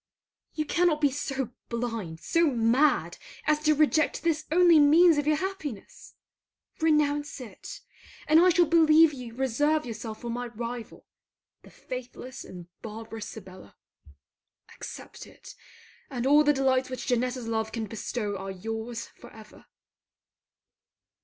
You 0.55 0.65
cannot 0.65 0.99
be 0.99 1.11
so 1.11 1.51
blind, 1.69 2.19
so 2.21 2.47
mad 2.47 3.19
as 3.45 3.59
to 3.65 3.75
reject 3.75 4.23
this 4.23 4.45
only 4.51 4.79
means 4.79 5.19
of 5.19 5.27
your 5.27 5.35
happiness. 5.35 6.15
Renounce 6.79 7.39
it, 7.39 7.81
and 8.27 8.39
I 8.39 8.49
shall 8.49 8.65
believe 8.65 9.13
you 9.13 9.35
reserve 9.35 9.85
yourself 9.85 10.21
for 10.21 10.31
my 10.31 10.47
rival, 10.47 11.05
the 11.61 11.69
faithless 11.69 12.43
and 12.43 12.65
barbarous 12.81 13.27
Sibella. 13.29 13.75
Accept 14.73 15.27
it, 15.27 15.53
and 16.09 16.25
all 16.25 16.43
the 16.43 16.51
delights 16.51 16.89
which 16.89 17.05
Janetta's 17.05 17.47
love 17.47 17.71
can 17.71 17.85
bestow 17.85 18.35
are 18.39 18.49
your's 18.49 19.05
for 19.05 19.31
ever. 19.31 19.67